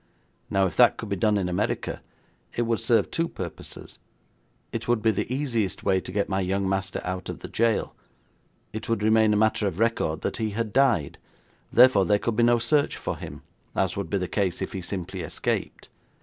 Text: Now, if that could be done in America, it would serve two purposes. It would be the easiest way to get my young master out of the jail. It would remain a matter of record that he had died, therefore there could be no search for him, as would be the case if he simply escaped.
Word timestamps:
Now, 0.49 0.65
if 0.65 0.75
that 0.77 0.97
could 0.97 1.09
be 1.09 1.15
done 1.15 1.37
in 1.37 1.47
America, 1.47 2.01
it 2.55 2.63
would 2.63 2.79
serve 2.79 3.11
two 3.11 3.27
purposes. 3.27 3.99
It 4.71 4.87
would 4.87 4.99
be 5.03 5.11
the 5.11 5.31
easiest 5.31 5.83
way 5.83 6.01
to 6.01 6.11
get 6.11 6.27
my 6.27 6.39
young 6.39 6.67
master 6.67 7.01
out 7.03 7.29
of 7.29 7.41
the 7.41 7.47
jail. 7.47 7.93
It 8.73 8.89
would 8.89 9.03
remain 9.03 9.31
a 9.31 9.37
matter 9.37 9.67
of 9.67 9.77
record 9.77 10.21
that 10.21 10.37
he 10.37 10.49
had 10.57 10.73
died, 10.73 11.19
therefore 11.71 12.05
there 12.07 12.17
could 12.17 12.35
be 12.35 12.41
no 12.41 12.57
search 12.57 12.97
for 12.97 13.15
him, 13.15 13.43
as 13.75 13.95
would 13.95 14.09
be 14.09 14.17
the 14.17 14.27
case 14.27 14.59
if 14.59 14.73
he 14.73 14.81
simply 14.81 15.21
escaped. 15.21 15.89